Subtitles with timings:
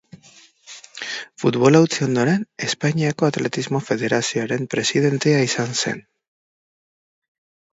[1.41, 6.03] Futbola utzi ondoren, Espainiako Atletismo Federazioaren presidentea izan zen.